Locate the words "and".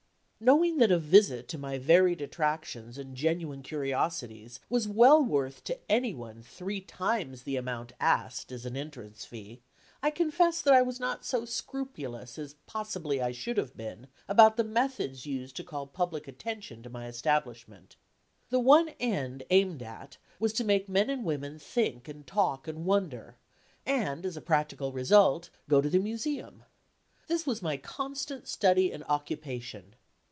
2.97-3.15, 21.11-21.23, 22.07-22.25, 22.67-22.83, 23.85-24.25, 28.91-29.03